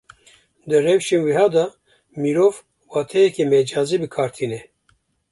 [0.67, 1.65] Di rewşên wiha de
[2.21, 2.55] mirov,
[2.93, 4.59] wateyeke mecazî bi kar tîne